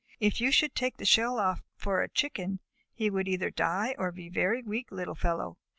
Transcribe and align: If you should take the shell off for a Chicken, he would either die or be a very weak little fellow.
If 0.19 0.41
you 0.41 0.49
should 0.51 0.73
take 0.73 0.97
the 0.97 1.05
shell 1.05 1.37
off 1.37 1.61
for 1.75 2.01
a 2.01 2.09
Chicken, 2.09 2.59
he 2.91 3.11
would 3.11 3.27
either 3.27 3.51
die 3.51 3.93
or 3.99 4.11
be 4.11 4.29
a 4.29 4.31
very 4.31 4.63
weak 4.63 4.91
little 4.91 5.13
fellow. 5.13 5.59